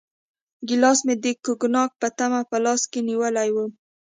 ګیلاس 0.67 0.99
مې 1.05 1.15
د 1.23 1.25
کوګناک 1.43 1.91
په 2.01 2.07
تمه 2.17 2.41
په 2.49 2.57
لاس 2.65 2.81
کې 2.91 2.99
نیولی 3.09 3.49
و. 3.55 3.57